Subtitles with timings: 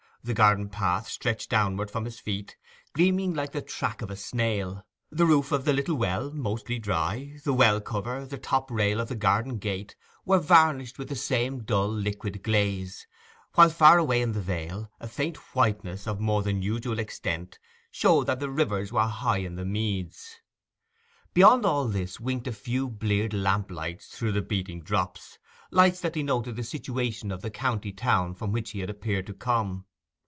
[0.23, 2.55] The garden path stretched downward from his feet,
[2.93, 7.37] gleaming like the track of a snail; the roof of the little well (mostly dry),
[7.43, 11.63] the well cover, the top rail of the garden gate, were varnished with the same
[11.63, 13.07] dull liquid glaze;
[13.55, 17.57] while, far away in the vale, a faint whiteness of more than usual extent
[17.89, 20.35] showed that the rivers were high in the meads.
[21.33, 26.63] Beyond all this winked a few bleared lamplights through the beating drops—lights that denoted the
[26.63, 29.87] situation of the county town from which he had appeared to come.